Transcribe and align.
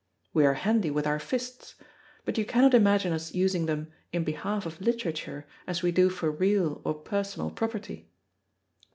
We 0.33 0.47
are 0.47 0.55
handy 0.55 0.89
with 0.89 1.05
our 1.05 1.19
fists; 1.19 1.75
but 2.25 2.35
you 2.35 2.43
cannot 2.43 2.73
imagine 2.73 3.13
us 3.13 3.35
using 3.35 3.67
them 3.67 3.91
in 4.11 4.23
behalf 4.23 4.65
of 4.65 4.81
literature, 4.81 5.45
as 5.67 5.83
we 5.83 5.91
do 5.91 6.09
for 6.09 6.31
real 6.31 6.81
or 6.83 6.95
personal 6.95 7.51
property. 7.51 8.09